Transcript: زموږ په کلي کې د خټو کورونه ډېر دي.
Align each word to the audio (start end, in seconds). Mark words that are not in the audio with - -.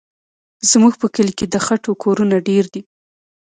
زموږ 0.69 0.93
په 1.01 1.07
کلي 1.15 1.33
کې 1.39 1.45
د 1.49 1.55
خټو 1.65 1.91
کورونه 2.03 2.35
ډېر 2.47 2.63
دي. 2.73 2.81